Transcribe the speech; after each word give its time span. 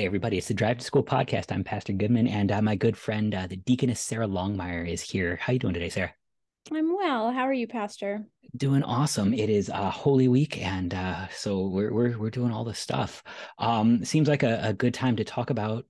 Hey, 0.00 0.06
everybody, 0.06 0.38
it's 0.38 0.48
the 0.48 0.54
Drive 0.54 0.78
to 0.78 0.84
School 0.84 1.04
podcast. 1.04 1.52
I'm 1.52 1.62
Pastor 1.62 1.92
Goodman, 1.92 2.26
and 2.26 2.50
uh, 2.50 2.62
my 2.62 2.74
good 2.74 2.96
friend, 2.96 3.34
uh, 3.34 3.46
the 3.46 3.56
deaconess 3.56 4.00
Sarah 4.00 4.26
Longmire, 4.26 4.90
is 4.90 5.02
here. 5.02 5.36
How 5.36 5.52
you 5.52 5.58
doing 5.58 5.74
today, 5.74 5.90
Sarah? 5.90 6.14
I'm 6.72 6.96
well. 6.96 7.30
How 7.30 7.42
are 7.42 7.52
you, 7.52 7.68
Pastor? 7.68 8.24
Doing 8.56 8.82
awesome. 8.82 9.34
It 9.34 9.50
is 9.50 9.68
uh, 9.68 9.90
Holy 9.90 10.26
Week, 10.26 10.56
and 10.56 10.94
uh, 10.94 11.28
so 11.28 11.66
we're 11.66 11.92
we're 11.92 12.16
we're 12.16 12.30
doing 12.30 12.50
all 12.50 12.64
this 12.64 12.78
stuff. 12.78 13.22
Um, 13.58 14.02
seems 14.02 14.26
like 14.26 14.42
a, 14.42 14.68
a 14.68 14.72
good 14.72 14.94
time 14.94 15.16
to 15.16 15.24
talk 15.24 15.50
about 15.50 15.84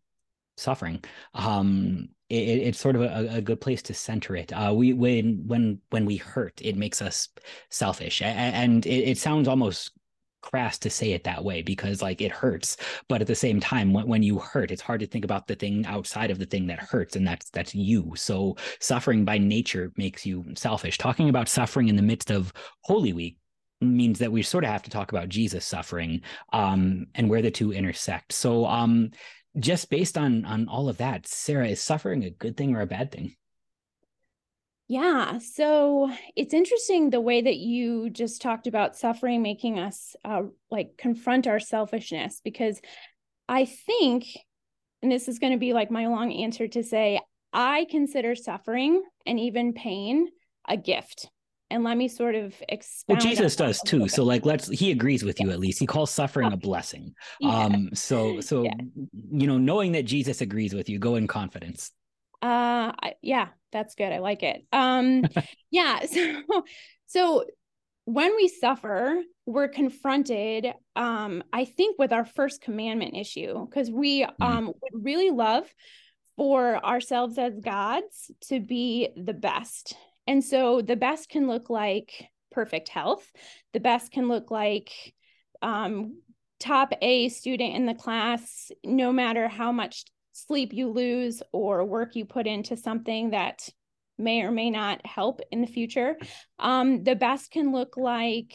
suffering. 0.56 1.04
Um, 1.32 2.08
it, 2.28 2.34
it's 2.34 2.80
sort 2.80 2.96
of 2.96 3.02
a, 3.02 3.36
a, 3.36 3.40
good 3.40 3.60
place 3.60 3.82
to 3.82 3.94
center 3.94 4.34
it. 4.34 4.52
Uh, 4.52 4.72
we 4.74 4.92
when 4.92 5.44
when 5.46 5.80
when 5.90 6.04
we 6.04 6.16
hurt, 6.16 6.60
it 6.60 6.76
makes 6.76 7.00
us 7.00 7.28
selfish, 7.68 8.22
and, 8.22 8.56
and 8.56 8.86
it, 8.86 9.10
it 9.10 9.18
sounds 9.18 9.46
almost 9.46 9.92
crass 10.40 10.78
to 10.78 10.90
say 10.90 11.12
it 11.12 11.24
that 11.24 11.44
way 11.44 11.62
because 11.62 12.02
like 12.02 12.20
it 12.20 12.32
hurts. 12.32 12.76
But 13.08 13.20
at 13.20 13.26
the 13.26 13.34
same 13.34 13.60
time 13.60 13.92
when, 13.92 14.06
when 14.06 14.22
you 14.22 14.38
hurt 14.38 14.70
it's 14.70 14.82
hard 14.82 15.00
to 15.00 15.06
think 15.06 15.24
about 15.24 15.46
the 15.46 15.54
thing 15.54 15.86
outside 15.86 16.30
of 16.30 16.38
the 16.38 16.46
thing 16.46 16.66
that 16.68 16.78
hurts 16.78 17.16
and 17.16 17.26
that's 17.26 17.50
that's 17.50 17.74
you. 17.74 18.12
So 18.16 18.56
suffering 18.80 19.24
by 19.24 19.38
nature 19.38 19.92
makes 19.96 20.24
you 20.26 20.44
selfish. 20.54 20.98
Talking 20.98 21.28
about 21.28 21.48
suffering 21.48 21.88
in 21.88 21.96
the 21.96 22.02
midst 22.02 22.30
of 22.30 22.52
holy 22.82 23.12
week 23.12 23.38
means 23.80 24.18
that 24.18 24.32
we 24.32 24.42
sort 24.42 24.64
of 24.64 24.70
have 24.70 24.82
to 24.82 24.90
talk 24.90 25.10
about 25.10 25.30
jesus 25.30 25.64
suffering 25.64 26.20
um, 26.52 27.06
and 27.14 27.30
where 27.30 27.42
the 27.42 27.50
two 27.50 27.72
intersect. 27.72 28.32
So 28.32 28.66
um, 28.66 29.10
just 29.58 29.90
based 29.90 30.16
on 30.16 30.44
on 30.44 30.68
all 30.68 30.88
of 30.88 30.98
that 30.98 31.26
sarah 31.26 31.68
is 31.68 31.80
suffering 31.80 32.24
a 32.24 32.30
good 32.30 32.56
thing 32.56 32.74
or 32.76 32.82
a 32.82 32.86
bad 32.86 33.10
thing 33.10 33.34
yeah. 34.90 35.38
So 35.38 36.10
it's 36.34 36.52
interesting 36.52 37.10
the 37.10 37.20
way 37.20 37.40
that 37.40 37.58
you 37.58 38.10
just 38.10 38.42
talked 38.42 38.66
about 38.66 38.96
suffering 38.96 39.40
making 39.40 39.78
us 39.78 40.16
uh, 40.24 40.42
like 40.68 40.96
confront 40.98 41.46
our 41.46 41.60
selfishness, 41.60 42.40
because 42.42 42.80
I 43.48 43.66
think, 43.66 44.26
and 45.00 45.12
this 45.12 45.28
is 45.28 45.38
going 45.38 45.52
to 45.52 45.60
be 45.60 45.74
like 45.74 45.92
my 45.92 46.08
long 46.08 46.32
answer 46.32 46.66
to 46.66 46.82
say, 46.82 47.20
I 47.52 47.86
consider 47.88 48.34
suffering 48.34 49.04
and 49.24 49.38
even 49.38 49.74
pain 49.74 50.26
a 50.68 50.76
gift. 50.76 51.30
And 51.70 51.84
let 51.84 51.96
me 51.96 52.08
sort 52.08 52.34
of 52.34 52.52
explain. 52.68 53.16
Well, 53.16 53.24
Jesus 53.24 53.54
does 53.54 53.80
too. 53.82 54.08
So, 54.08 54.24
like, 54.24 54.44
let's. 54.44 54.66
He 54.66 54.90
agrees 54.90 55.22
with 55.22 55.38
you 55.38 55.52
at 55.52 55.60
least. 55.60 55.78
He 55.78 55.86
calls 55.86 56.10
suffering 56.10 56.52
a 56.52 56.56
blessing. 56.56 57.14
Yeah. 57.38 57.56
Um. 57.56 57.90
So, 57.94 58.40
so 58.40 58.64
yeah. 58.64 58.74
you 59.30 59.46
know, 59.46 59.56
knowing 59.56 59.92
that 59.92 60.04
Jesus 60.04 60.40
agrees 60.40 60.74
with 60.74 60.88
you, 60.88 60.98
go 60.98 61.14
in 61.14 61.28
confidence. 61.28 61.92
Uh. 62.42 62.92
Yeah 63.22 63.48
that's 63.72 63.94
good. 63.94 64.12
I 64.12 64.18
like 64.18 64.42
it. 64.42 64.64
Um, 64.72 65.24
yeah. 65.70 66.00
So, 66.06 66.64
so 67.06 67.44
when 68.04 68.34
we 68.36 68.48
suffer, 68.48 69.20
we're 69.46 69.68
confronted, 69.68 70.72
um, 70.96 71.42
I 71.52 71.64
think, 71.64 71.98
with 71.98 72.12
our 72.12 72.24
first 72.24 72.60
commandment 72.60 73.16
issue 73.16 73.66
because 73.66 73.90
we 73.90 74.22
mm-hmm. 74.22 74.42
um, 74.42 74.66
would 74.66 75.04
really 75.04 75.30
love 75.30 75.64
for 76.36 76.84
ourselves 76.84 77.36
as 77.38 77.58
gods 77.58 78.30
to 78.48 78.60
be 78.60 79.08
the 79.16 79.34
best. 79.34 79.96
And 80.26 80.44
so 80.44 80.80
the 80.80 80.96
best 80.96 81.28
can 81.28 81.48
look 81.48 81.68
like 81.68 82.28
perfect 82.52 82.88
health, 82.88 83.28
the 83.72 83.80
best 83.80 84.12
can 84.12 84.28
look 84.28 84.50
like 84.50 84.92
um, 85.62 86.20
top 86.58 86.92
A 87.02 87.28
student 87.28 87.74
in 87.74 87.86
the 87.86 87.94
class, 87.94 88.70
no 88.84 89.12
matter 89.12 89.48
how 89.48 89.72
much 89.72 90.04
sleep 90.46 90.72
you 90.72 90.88
lose 90.88 91.42
or 91.52 91.84
work 91.84 92.16
you 92.16 92.24
put 92.24 92.46
into 92.46 92.76
something 92.76 93.30
that 93.30 93.68
may 94.18 94.42
or 94.42 94.50
may 94.50 94.70
not 94.70 95.04
help 95.06 95.40
in 95.50 95.60
the 95.60 95.66
future. 95.66 96.16
Um, 96.58 97.04
the 97.04 97.16
best 97.16 97.50
can 97.50 97.72
look 97.72 97.96
like 97.96 98.54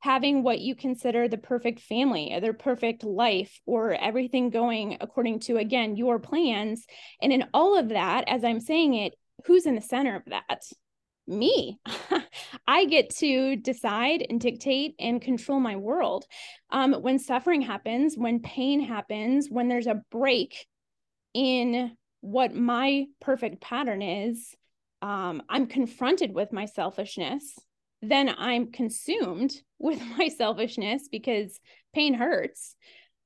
having 0.00 0.42
what 0.42 0.60
you 0.60 0.74
consider 0.74 1.28
the 1.28 1.38
perfect 1.38 1.80
family 1.80 2.32
or 2.32 2.40
the 2.40 2.52
perfect 2.52 3.04
life 3.04 3.60
or 3.64 3.94
everything 3.94 4.50
going 4.50 4.98
according 5.00 5.40
to, 5.40 5.56
again, 5.56 5.96
your 5.96 6.18
plans. 6.18 6.84
And 7.22 7.32
in 7.32 7.44
all 7.54 7.78
of 7.78 7.88
that, 7.90 8.24
as 8.28 8.44
I'm 8.44 8.60
saying 8.60 8.94
it, 8.94 9.14
who's 9.46 9.66
in 9.66 9.74
the 9.74 9.80
center 9.80 10.16
of 10.16 10.24
that? 10.26 10.62
me. 11.26 11.78
I 12.66 12.84
get 12.86 13.10
to 13.16 13.56
decide 13.56 14.24
and 14.28 14.40
dictate 14.40 14.94
and 14.98 15.20
control 15.20 15.60
my 15.60 15.76
world. 15.76 16.24
Um, 16.70 16.94
when 16.94 17.18
suffering 17.18 17.62
happens, 17.62 18.16
when 18.16 18.40
pain 18.40 18.80
happens, 18.80 19.48
when 19.48 19.68
there's 19.68 19.86
a 19.86 20.02
break 20.10 20.66
in 21.34 21.96
what 22.20 22.54
my 22.54 23.06
perfect 23.20 23.60
pattern 23.60 24.00
is, 24.00 24.54
um, 25.02 25.42
I'm 25.48 25.66
confronted 25.66 26.32
with 26.32 26.52
my 26.52 26.64
selfishness, 26.64 27.58
then 28.00 28.34
I'm 28.38 28.72
consumed 28.72 29.54
with 29.78 30.00
my 30.16 30.28
selfishness 30.28 31.08
because 31.10 31.60
pain 31.94 32.14
hurts. 32.14 32.74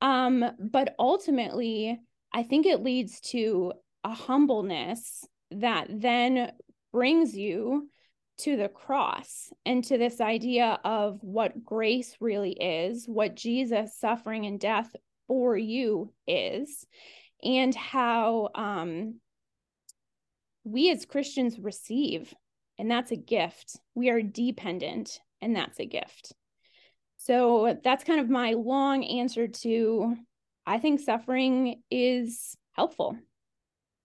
Um, 0.00 0.44
but 0.58 0.94
ultimately, 0.98 1.98
I 2.32 2.42
think 2.42 2.66
it 2.66 2.82
leads 2.82 3.20
to 3.32 3.72
a 4.04 4.12
humbleness 4.12 5.24
that 5.50 5.86
then 5.88 6.52
brings 6.92 7.36
you 7.36 7.88
to 8.38 8.56
the 8.56 8.68
cross 8.68 9.52
and 9.66 9.82
to 9.84 9.98
this 9.98 10.20
idea 10.20 10.78
of 10.84 11.18
what 11.22 11.64
grace 11.64 12.16
really 12.20 12.52
is, 12.52 13.06
what 13.06 13.34
Jesus 13.34 13.98
suffering 13.98 14.46
and 14.46 14.60
death 14.60 14.94
for 15.26 15.56
you 15.56 16.12
is, 16.26 16.86
and 17.42 17.74
how 17.74 18.48
um, 18.54 19.20
we 20.64 20.90
as 20.90 21.04
Christians 21.04 21.58
receive, 21.58 22.34
and 22.78 22.90
that's 22.90 23.10
a 23.10 23.16
gift. 23.16 23.78
We 23.94 24.10
are 24.10 24.22
dependent, 24.22 25.20
and 25.40 25.54
that's 25.54 25.80
a 25.80 25.86
gift. 25.86 26.32
So 27.16 27.78
that's 27.82 28.04
kind 28.04 28.20
of 28.20 28.30
my 28.30 28.52
long 28.52 29.04
answer 29.04 29.48
to 29.48 30.16
I 30.66 30.78
think 30.78 31.00
suffering 31.00 31.82
is 31.90 32.56
helpful 32.72 33.16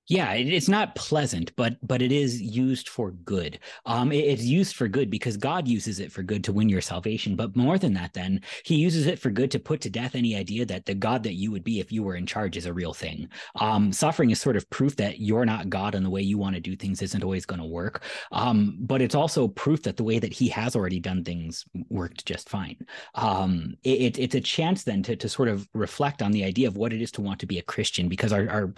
yeah 0.09 0.33
it's 0.33 0.67
not 0.67 0.95
pleasant 0.95 1.55
but 1.55 1.77
but 1.81 2.01
it 2.01 2.11
is 2.11 2.41
used 2.41 2.89
for 2.89 3.11
good. 3.11 3.59
Um 3.85 4.11
it, 4.11 4.25
it's 4.25 4.43
used 4.43 4.75
for 4.75 4.87
good 4.87 5.09
because 5.09 5.37
god 5.37 5.67
uses 5.67 5.99
it 5.99 6.11
for 6.11 6.23
good 6.23 6.43
to 6.43 6.53
win 6.53 6.67
your 6.67 6.81
salvation 6.81 7.35
but 7.35 7.55
more 7.55 7.77
than 7.77 7.93
that 7.93 8.13
then 8.13 8.41
he 8.65 8.75
uses 8.75 9.07
it 9.07 9.17
for 9.17 9.29
good 9.29 9.49
to 9.51 9.59
put 9.59 9.79
to 9.81 9.89
death 9.89 10.15
any 10.15 10.35
idea 10.35 10.65
that 10.65 10.85
the 10.85 10.93
god 10.93 11.23
that 11.23 11.35
you 11.35 11.51
would 11.51 11.63
be 11.63 11.79
if 11.79 11.91
you 11.91 12.03
were 12.03 12.15
in 12.15 12.25
charge 12.25 12.57
is 12.57 12.65
a 12.65 12.73
real 12.73 12.93
thing. 12.93 13.29
Um 13.55 13.93
suffering 13.93 14.29
is 14.31 14.41
sort 14.41 14.57
of 14.57 14.69
proof 14.69 14.95
that 14.97 15.19
you're 15.19 15.45
not 15.45 15.69
god 15.69 15.95
and 15.95 16.05
the 16.05 16.09
way 16.09 16.21
you 16.21 16.37
want 16.37 16.55
to 16.55 16.61
do 16.61 16.75
things 16.75 17.01
isn't 17.01 17.23
always 17.23 17.45
going 17.45 17.61
to 17.61 17.65
work. 17.65 18.03
Um 18.31 18.77
but 18.81 19.01
it's 19.01 19.15
also 19.15 19.47
proof 19.47 19.83
that 19.83 19.97
the 19.97 20.03
way 20.03 20.19
that 20.19 20.33
he 20.33 20.49
has 20.49 20.75
already 20.75 20.99
done 20.99 21.23
things 21.23 21.63
worked 21.89 22.25
just 22.25 22.49
fine. 22.49 22.77
Um 23.15 23.75
it, 23.83 24.19
it's 24.19 24.35
a 24.35 24.41
chance 24.41 24.83
then 24.83 25.01
to, 25.03 25.15
to 25.15 25.29
sort 25.29 25.47
of 25.47 25.67
reflect 25.73 26.21
on 26.21 26.31
the 26.31 26.43
idea 26.43 26.67
of 26.67 26.75
what 26.77 26.93
it 26.93 27.01
is 27.01 27.11
to 27.13 27.21
want 27.21 27.39
to 27.39 27.45
be 27.45 27.59
a 27.59 27.61
christian 27.61 28.09
because 28.09 28.33
our, 28.33 28.49
our 28.49 28.73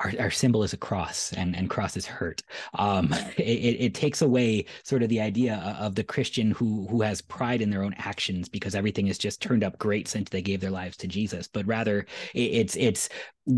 our, 0.00 0.12
our 0.18 0.30
symbol 0.30 0.62
is 0.62 0.72
a 0.72 0.76
cross 0.76 1.32
and, 1.32 1.56
and 1.56 1.70
crosses 1.70 2.06
hurt. 2.06 2.42
Um, 2.74 3.12
it, 3.36 3.76
it 3.80 3.94
takes 3.94 4.22
away 4.22 4.66
sort 4.82 5.02
of 5.02 5.08
the 5.08 5.20
idea 5.20 5.76
of 5.78 5.94
the 5.94 6.04
Christian 6.04 6.50
who 6.50 6.86
who 6.88 7.02
has 7.02 7.20
pride 7.20 7.62
in 7.62 7.70
their 7.70 7.82
own 7.82 7.94
actions 7.98 8.48
because 8.48 8.74
everything 8.74 9.06
has 9.06 9.18
just 9.18 9.40
turned 9.40 9.64
up 9.64 9.78
great 9.78 10.08
since 10.08 10.30
they 10.30 10.42
gave 10.42 10.60
their 10.60 10.70
lives 10.70 10.96
to 10.98 11.06
Jesus. 11.06 11.48
But 11.48 11.66
rather, 11.66 12.06
it's 12.34 12.76
it's 12.76 13.08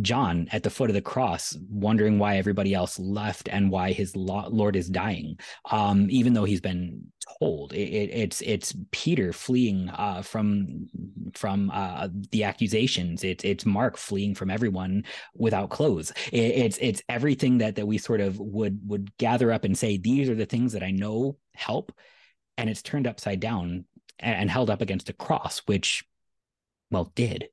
John 0.00 0.48
at 0.50 0.64
the 0.64 0.70
foot 0.70 0.90
of 0.90 0.94
the 0.94 1.02
cross, 1.02 1.56
wondering 1.70 2.18
why 2.18 2.36
everybody 2.36 2.74
else 2.74 2.98
left 2.98 3.48
and 3.48 3.70
why 3.70 3.92
his 3.92 4.16
Lord 4.16 4.74
is 4.74 4.88
dying, 4.88 5.38
um, 5.70 6.08
even 6.10 6.32
though 6.32 6.44
he's 6.44 6.60
been 6.60 7.12
told. 7.38 7.72
It, 7.72 7.88
it, 7.88 8.10
it's 8.10 8.40
it's 8.40 8.74
Peter 8.90 9.32
fleeing 9.32 9.88
uh, 9.90 10.22
from 10.22 10.88
from 11.34 11.70
uh, 11.72 12.08
the 12.32 12.42
accusations. 12.42 13.22
It's 13.22 13.44
it's 13.44 13.64
Mark 13.64 13.96
fleeing 13.96 14.34
from 14.34 14.50
everyone 14.50 15.04
without 15.34 15.70
clothes. 15.70 16.12
It, 16.32 16.38
it's 16.38 16.78
it's 16.80 17.02
everything 17.08 17.58
that 17.58 17.76
that 17.76 17.86
we 17.86 17.98
sort 17.98 18.20
of 18.20 18.40
would 18.40 18.80
would 18.88 19.16
gather 19.18 19.52
up 19.52 19.64
and 19.64 19.78
say 19.78 19.98
these 19.98 20.28
are 20.28 20.34
the 20.34 20.46
things 20.46 20.72
that 20.72 20.82
I 20.82 20.90
know 20.90 21.38
help, 21.54 21.92
and 22.58 22.68
it's 22.68 22.82
turned 22.82 23.06
upside 23.06 23.38
down 23.38 23.84
and, 24.18 24.36
and 24.36 24.50
held 24.50 24.68
up 24.68 24.80
against 24.80 25.10
a 25.10 25.12
cross, 25.12 25.62
which 25.66 26.04
well 26.90 27.12
did 27.14 27.48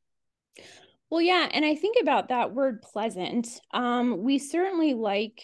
well, 1.14 1.22
yeah. 1.22 1.48
And 1.54 1.64
I 1.64 1.76
think 1.76 1.98
about 2.02 2.30
that 2.30 2.56
word 2.56 2.82
pleasant. 2.82 3.62
Um, 3.72 4.24
we 4.24 4.40
certainly 4.40 4.96
like 4.96 5.44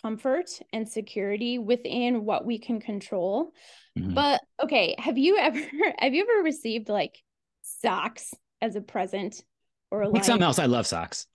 comfort 0.00 0.48
and 0.72 0.88
security 0.88 1.58
within 1.58 2.24
what 2.24 2.46
we 2.46 2.60
can 2.60 2.78
control. 2.78 3.52
Mm-hmm. 3.98 4.14
But 4.14 4.40
okay, 4.62 4.94
have 4.96 5.18
you 5.18 5.36
ever 5.40 5.58
have 5.98 6.14
you 6.14 6.22
ever 6.22 6.44
received 6.44 6.88
like 6.88 7.20
socks 7.62 8.32
as 8.62 8.76
a 8.76 8.80
present 8.80 9.42
or 9.90 10.06
like 10.06 10.22
something 10.22 10.44
else? 10.44 10.60
I 10.60 10.66
love 10.66 10.86
socks. 10.86 11.26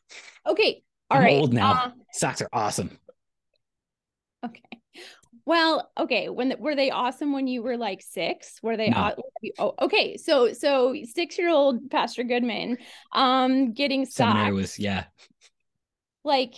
Okay. 0.47 0.81
all 1.11 1.17
I'm 1.17 1.23
right. 1.25 1.39
Old 1.41 1.51
now. 1.51 1.73
Uh, 1.73 1.91
socks 2.13 2.41
are 2.41 2.49
awesome. 2.53 2.97
Okay. 4.45 4.61
Well, 5.45 5.91
okay. 5.97 6.29
When 6.29 6.55
were 6.59 6.75
they 6.75 6.91
awesome 6.91 7.33
when 7.33 7.47
you 7.47 7.61
were 7.63 7.77
like 7.77 8.01
six? 8.01 8.59
Were 8.61 8.77
they? 8.77 8.89
No. 8.89 9.15
Oh, 9.59 9.73
okay. 9.81 10.17
So, 10.17 10.53
so 10.53 10.95
six 11.03 11.37
year 11.37 11.49
old 11.49 11.89
Pastor 11.89 12.23
Goodman, 12.23 12.77
um, 13.11 13.73
getting 13.73 14.05
socks. 14.05 14.37
was 14.51 14.79
yeah. 14.79 15.05
Like, 16.23 16.53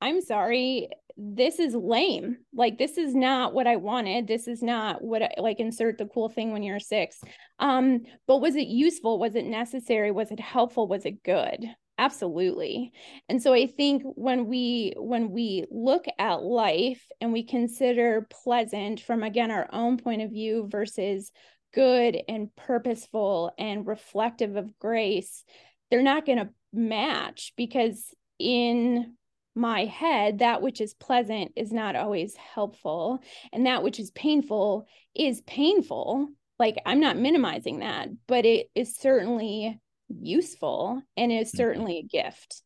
I'm 0.00 0.20
sorry, 0.20 0.88
this 1.16 1.58
is 1.58 1.74
lame. 1.74 2.38
Like, 2.52 2.78
this 2.78 2.98
is 2.98 3.14
not 3.14 3.54
what 3.54 3.66
I 3.66 3.76
wanted. 3.76 4.26
This 4.26 4.48
is 4.48 4.62
not 4.62 5.02
what 5.02 5.22
I 5.22 5.30
like. 5.38 5.60
Insert 5.60 5.98
the 5.98 6.06
cool 6.06 6.28
thing 6.28 6.52
when 6.52 6.62
you're 6.62 6.80
six. 6.80 7.20
Um, 7.58 8.02
but 8.26 8.38
was 8.38 8.56
it 8.56 8.66
useful? 8.66 9.18
Was 9.18 9.34
it 9.34 9.46
necessary? 9.46 10.10
Was 10.10 10.30
it 10.30 10.40
helpful? 10.40 10.88
Was 10.88 11.06
it 11.06 11.22
good? 11.22 11.64
Absolutely. 11.98 12.92
And 13.28 13.42
so 13.42 13.52
i 13.52 13.66
think 13.66 14.02
when 14.04 14.46
we 14.46 14.94
when 14.96 15.30
we 15.30 15.66
look 15.70 16.04
at 16.18 16.42
life 16.42 17.06
and 17.20 17.32
we 17.32 17.42
consider 17.42 18.26
pleasant 18.30 19.00
from 19.00 19.22
again 19.22 19.50
our 19.50 19.68
own 19.72 19.96
point 19.98 20.22
of 20.22 20.30
view 20.30 20.68
versus 20.70 21.32
good 21.74 22.18
and 22.28 22.54
purposeful 22.56 23.52
and 23.58 23.86
reflective 23.86 24.56
of 24.56 24.78
grace 24.78 25.44
they're 25.90 26.02
not 26.02 26.26
going 26.26 26.38
to 26.38 26.48
match 26.72 27.52
because 27.56 28.14
in 28.38 29.14
my 29.54 29.84
head 29.86 30.40
that 30.40 30.60
which 30.60 30.80
is 30.80 30.94
pleasant 30.94 31.52
is 31.56 31.72
not 31.72 31.96
always 31.96 32.36
helpful 32.36 33.20
and 33.52 33.66
that 33.66 33.82
which 33.82 33.98
is 33.98 34.10
painful 34.10 34.86
is 35.14 35.40
painful. 35.42 36.28
Like 36.58 36.76
i'm 36.86 37.00
not 37.00 37.18
minimizing 37.18 37.80
that 37.80 38.08
but 38.26 38.46
it 38.46 38.70
is 38.74 38.96
certainly 38.96 39.78
useful 40.08 41.02
and 41.16 41.32
is 41.32 41.48
mm-hmm. 41.48 41.56
certainly 41.56 41.98
a 41.98 42.02
gift. 42.02 42.62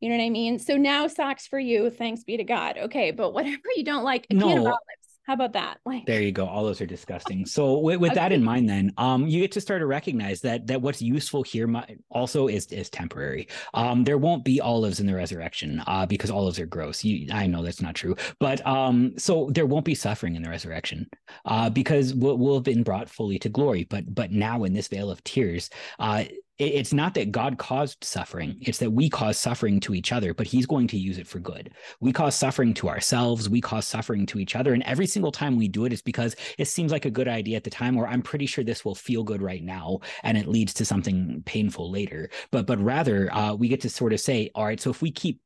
You 0.00 0.08
know 0.08 0.16
what 0.16 0.24
I 0.24 0.30
mean? 0.30 0.58
So 0.58 0.76
now 0.76 1.06
socks 1.08 1.46
for 1.46 1.58
you, 1.58 1.90
thanks 1.90 2.24
be 2.24 2.38
to 2.38 2.44
God. 2.44 2.78
Okay, 2.78 3.10
but 3.10 3.34
whatever 3.34 3.58
you 3.76 3.84
don't 3.84 4.04
like, 4.04 4.26
a 4.30 4.34
no. 4.34 4.48
can 4.48 4.58
of 4.58 4.66
olives. 4.66 5.10
How 5.30 5.34
about 5.34 5.52
that? 5.52 5.78
Like 5.84 6.06
there 6.06 6.22
you 6.22 6.32
go. 6.32 6.44
All 6.44 6.64
those 6.64 6.80
are 6.80 6.86
disgusting. 6.86 7.46
So 7.46 7.78
with, 7.78 8.00
with 8.00 8.12
okay. 8.12 8.20
that 8.20 8.32
in 8.32 8.42
mind, 8.42 8.68
then 8.68 8.92
um, 8.96 9.28
you 9.28 9.40
get 9.40 9.52
to 9.52 9.60
start 9.60 9.80
to 9.80 9.86
recognize 9.86 10.40
that 10.40 10.66
that 10.66 10.82
what's 10.82 11.00
useful 11.00 11.44
here 11.44 11.68
might, 11.68 11.98
also 12.08 12.48
is 12.48 12.66
is 12.72 12.90
temporary. 12.90 13.46
Um, 13.74 14.02
there 14.02 14.18
won't 14.18 14.44
be 14.44 14.60
olives 14.60 14.98
in 14.98 15.06
the 15.06 15.14
resurrection 15.14 15.84
uh, 15.86 16.04
because 16.04 16.32
olives 16.32 16.58
are 16.58 16.66
gross. 16.66 17.04
You, 17.04 17.28
I 17.32 17.46
know 17.46 17.62
that's 17.62 17.80
not 17.80 17.94
true, 17.94 18.16
but 18.40 18.66
um, 18.66 19.12
so 19.18 19.50
there 19.52 19.66
won't 19.66 19.84
be 19.84 19.94
suffering 19.94 20.34
in 20.34 20.42
the 20.42 20.50
resurrection 20.50 21.08
uh, 21.44 21.70
because 21.70 22.12
we'll, 22.12 22.36
we'll 22.36 22.54
have 22.54 22.64
been 22.64 22.82
brought 22.82 23.08
fully 23.08 23.38
to 23.38 23.48
glory. 23.48 23.84
But 23.84 24.12
but 24.12 24.32
now 24.32 24.64
in 24.64 24.72
this 24.72 24.88
vale 24.88 25.12
of 25.12 25.22
tears, 25.22 25.70
uh, 26.00 26.24
it's 26.60 26.92
not 26.92 27.14
that 27.14 27.32
God 27.32 27.58
caused 27.58 28.04
suffering, 28.04 28.58
it's 28.60 28.78
that 28.78 28.92
we 28.92 29.08
cause 29.08 29.38
suffering 29.38 29.80
to 29.80 29.94
each 29.94 30.12
other, 30.12 30.34
but 30.34 30.46
He's 30.46 30.66
going 30.66 30.86
to 30.88 30.98
use 30.98 31.18
it 31.18 31.26
for 31.26 31.38
good. 31.38 31.70
We 32.00 32.12
cause 32.12 32.34
suffering 32.34 32.74
to 32.74 32.88
ourselves, 32.88 33.48
we 33.48 33.60
cause 33.60 33.86
suffering 33.86 34.26
to 34.26 34.38
each 34.38 34.56
other. 34.56 34.74
And 34.74 34.82
every 34.82 35.06
single 35.06 35.32
time 35.32 35.56
we 35.56 35.68
do 35.68 35.84
it, 35.84 35.92
it's 35.92 36.02
because 36.02 36.36
it 36.58 36.66
seems 36.66 36.92
like 36.92 37.04
a 37.04 37.10
good 37.10 37.28
idea 37.28 37.56
at 37.56 37.64
the 37.64 37.70
time, 37.70 37.96
or 37.96 38.06
I'm 38.06 38.22
pretty 38.22 38.46
sure 38.46 38.62
this 38.62 38.84
will 38.84 38.94
feel 38.94 39.24
good 39.24 39.42
right 39.42 39.62
now, 39.62 40.00
and 40.22 40.36
it 40.36 40.48
leads 40.48 40.74
to 40.74 40.84
something 40.84 41.42
painful 41.46 41.90
later. 41.90 42.30
But 42.50 42.66
but 42.66 42.78
rather, 42.78 43.32
uh, 43.32 43.54
we 43.54 43.68
get 43.68 43.80
to 43.82 43.90
sort 43.90 44.12
of 44.12 44.20
say, 44.20 44.50
all 44.54 44.64
right, 44.64 44.80
so 44.80 44.90
if 44.90 45.02
we 45.02 45.10
keep 45.10 45.40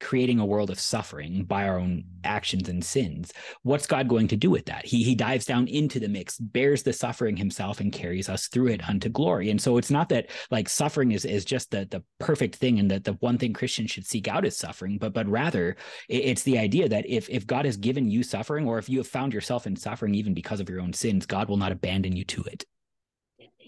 creating 0.00 0.38
a 0.38 0.46
world 0.46 0.70
of 0.70 0.80
suffering 0.80 1.44
by 1.44 1.66
our 1.66 1.78
own 1.78 2.04
actions 2.24 2.68
and 2.68 2.84
sins. 2.84 3.32
What's 3.62 3.86
god 3.86 4.08
going 4.08 4.28
to 4.28 4.36
do 4.36 4.50
with 4.50 4.66
that? 4.66 4.84
He 4.84 5.02
he 5.02 5.14
dives 5.14 5.46
down 5.46 5.68
into 5.68 6.00
the 6.00 6.08
mix 6.08 6.38
bears 6.38 6.82
the 6.82 6.92
suffering 6.92 7.36
himself 7.36 7.80
and 7.80 7.92
carries 7.92 8.28
us 8.28 8.48
through 8.48 8.68
it 8.68 8.88
unto 8.88 9.08
glory. 9.08 9.50
And 9.50 9.60
so 9.60 9.76
it's 9.76 9.90
not 9.90 10.08
that 10.10 10.30
like 10.50 10.68
suffering 10.68 11.12
is 11.12 11.24
is 11.24 11.44
just 11.44 11.70
the 11.70 11.86
the 11.90 12.02
perfect 12.18 12.56
thing 12.56 12.78
and 12.78 12.90
that 12.90 13.04
the 13.04 13.14
one 13.14 13.38
thing 13.38 13.52
christians 13.52 13.90
should 13.90 14.06
seek 14.06 14.28
out 14.28 14.44
is 14.44 14.56
suffering 14.56 14.98
but 14.98 15.12
but 15.12 15.28
rather 15.28 15.76
it's 16.08 16.42
the 16.42 16.58
idea 16.58 16.88
that 16.88 17.06
if 17.08 17.28
if 17.30 17.46
god 17.46 17.64
has 17.64 17.76
given 17.76 18.08
you 18.08 18.22
suffering 18.22 18.66
or 18.66 18.78
if 18.78 18.88
you 18.88 18.98
have 18.98 19.06
found 19.06 19.32
yourself 19.32 19.66
in 19.66 19.76
suffering 19.76 20.14
even 20.14 20.34
because 20.34 20.60
of 20.60 20.68
your 20.68 20.80
own 20.80 20.92
sins 20.92 21.26
god 21.26 21.48
will 21.48 21.56
not 21.56 21.72
abandon 21.72 22.16
you 22.16 22.24
to 22.24 22.42
it. 22.44 22.64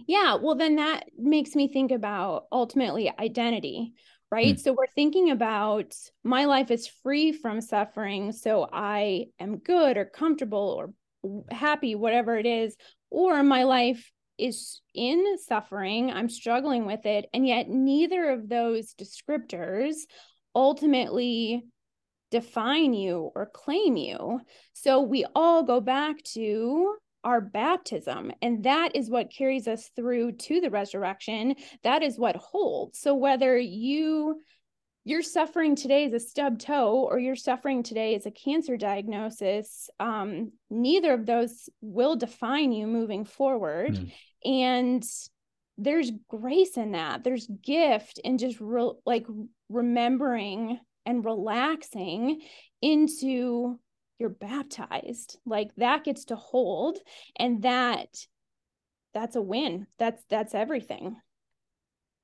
Yeah 0.07 0.37
well 0.37 0.57
then 0.57 0.77
that 0.77 1.05
makes 1.17 1.55
me 1.55 1.69
think 1.69 1.91
about 1.91 2.45
ultimately 2.51 3.13
identity 3.19 3.95
right? 4.31 4.57
Mm. 4.57 4.61
So 4.61 4.73
we're 4.73 4.87
thinking 4.95 5.31
about 5.31 5.95
my 6.25 6.45
life 6.45 6.71
is 6.71 6.87
free 6.87 7.33
from 7.33 7.61
suffering. 7.61 8.33
So 8.33 8.69
I 8.73 9.27
am 9.39 9.59
good 9.59 9.97
or 9.97 10.05
comfortable 10.05 10.77
or 10.79 10.93
happy, 11.51 11.95
whatever 11.95 12.37
it 12.37 12.47
is, 12.47 12.77
or 13.11 13.43
my 13.43 13.65
life 13.65 14.13
is 14.37 14.81
in 14.95 15.37
suffering. 15.39 16.11
I'm 16.11 16.29
struggling 16.29 16.87
with 16.87 17.07
it. 17.07 17.27
And 17.33 17.47
yet, 17.47 17.69
neither 17.69 18.31
of 18.31 18.49
those 18.49 18.95
descriptors 18.95 19.97
ultimately 20.55 21.65
define 22.31 22.93
you 22.93 23.31
or 23.35 23.47
claim 23.47 23.97
you. 23.97 24.41
So 24.75 25.01
we 25.01 25.25
all 25.35 25.63
go 25.63 25.81
back 25.81 26.23
to 26.35 26.97
our 27.25 27.41
baptism. 27.41 28.33
And 28.43 28.65
that 28.65 28.95
is 28.95 29.11
what 29.11 29.33
carries 29.33 29.69
us 29.69 29.91
through 29.97 30.33
to 30.33 30.61
the 30.61 30.71
resurrection. 30.71 31.57
That 31.83 32.03
is 32.03 32.19
what 32.19 32.37
holds. 32.37 32.99
So 32.99 33.15
whether 33.15 33.57
you 33.57 34.41
you're 35.05 35.23
suffering 35.23 35.75
today 35.75 36.05
as 36.05 36.13
a 36.13 36.21
stub 36.21 36.59
toe 36.59 37.09
or 37.11 37.19
you're 37.19 37.35
suffering 37.35 37.83
today 37.83 38.15
as 38.15 38.27
a 38.27 38.31
cancer 38.31 38.77
diagnosis 38.77 39.89
um, 39.99 40.53
neither 40.69 41.15
of 41.15 41.25
those 41.25 41.71
will 41.81 42.15
define 42.15 42.73
you 42.73 42.87
moving 42.87 43.25
forward 43.25 43.95
mm. 43.95 44.13
and 44.45 45.03
there's 45.79 46.13
grace 46.29 46.77
in 46.77 46.93
that 46.93 47.25
there's 47.25 47.49
gift 47.63 48.21
in 48.23 48.37
just 48.37 48.61
re- 48.61 48.93
like 49.07 49.27
remembering 49.71 50.79
and 51.07 51.25
relaxing 51.25 52.43
into 52.83 53.79
you're 54.19 54.29
baptized 54.29 55.39
like 55.47 55.75
that 55.77 56.05
gets 56.05 56.27
to 56.27 56.37
hold 56.37 56.99
and 57.37 57.63
that 57.63 58.27
that's 59.15 59.37
a 59.37 59.43
win. 59.43 59.87
That's 59.99 60.23
that's 60.29 60.55
everything. 60.55 61.17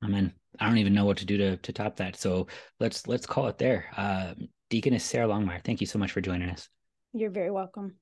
Amen. 0.04 0.32
I 0.60 0.68
don't 0.68 0.78
even 0.78 0.94
know 0.94 1.06
what 1.06 1.16
to 1.18 1.24
do 1.24 1.36
to 1.38 1.56
to 1.56 1.72
top 1.72 1.96
that. 1.96 2.16
So 2.16 2.46
let's 2.78 3.06
let's 3.06 3.26
call 3.26 3.48
it 3.48 3.58
there. 3.58 3.86
Uh 3.96 4.34
deaconess 4.70 5.04
sarah 5.04 5.28
longmire 5.28 5.62
thank 5.62 5.80
you 5.80 5.86
so 5.86 5.98
much 5.98 6.12
for 6.12 6.20
joining 6.20 6.50
us. 6.50 6.68
You're 7.12 7.30
very 7.30 7.50
welcome 7.50 7.96